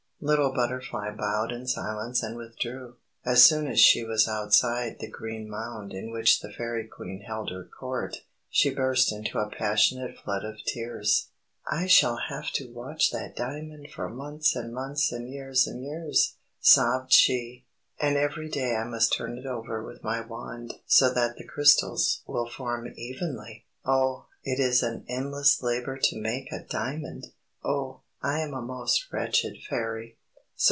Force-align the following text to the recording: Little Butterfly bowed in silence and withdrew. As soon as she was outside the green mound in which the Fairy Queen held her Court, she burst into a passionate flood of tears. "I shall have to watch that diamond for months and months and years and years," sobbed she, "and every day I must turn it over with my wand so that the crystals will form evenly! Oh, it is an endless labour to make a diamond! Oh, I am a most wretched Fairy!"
Little 0.23 0.53
Butterfly 0.53 1.15
bowed 1.15 1.51
in 1.51 1.65
silence 1.65 2.21
and 2.21 2.37
withdrew. 2.37 2.95
As 3.25 3.43
soon 3.43 3.65
as 3.67 3.79
she 3.79 4.03
was 4.03 4.27
outside 4.27 4.99
the 4.99 5.09
green 5.09 5.49
mound 5.49 5.93
in 5.95 6.11
which 6.11 6.41
the 6.41 6.51
Fairy 6.51 6.85
Queen 6.87 7.21
held 7.21 7.49
her 7.49 7.63
Court, 7.63 8.17
she 8.47 8.69
burst 8.69 9.11
into 9.11 9.39
a 9.39 9.49
passionate 9.49 10.19
flood 10.19 10.43
of 10.45 10.63
tears. 10.63 11.29
"I 11.67 11.87
shall 11.87 12.17
have 12.29 12.51
to 12.51 12.71
watch 12.71 13.09
that 13.09 13.35
diamond 13.35 13.87
for 13.95 14.09
months 14.09 14.55
and 14.55 14.71
months 14.71 15.11
and 15.11 15.27
years 15.27 15.65
and 15.65 15.83
years," 15.83 16.35
sobbed 16.59 17.11
she, 17.11 17.65
"and 17.99 18.15
every 18.15 18.47
day 18.47 18.75
I 18.75 18.83
must 18.83 19.13
turn 19.13 19.39
it 19.39 19.47
over 19.47 19.83
with 19.83 20.03
my 20.03 20.21
wand 20.21 20.75
so 20.85 21.11
that 21.15 21.37
the 21.37 21.47
crystals 21.47 22.21
will 22.27 22.47
form 22.47 22.93
evenly! 22.95 23.65
Oh, 23.85 24.27
it 24.43 24.59
is 24.59 24.83
an 24.83 25.03
endless 25.09 25.63
labour 25.63 25.97
to 25.97 26.15
make 26.21 26.51
a 26.51 26.63
diamond! 26.63 27.29
Oh, 27.63 28.01
I 28.23 28.41
am 28.41 28.53
a 28.53 28.61
most 28.61 29.11
wretched 29.11 29.57
Fairy!" 29.67 30.19